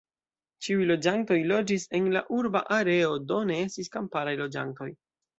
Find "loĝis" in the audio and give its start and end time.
1.49-1.83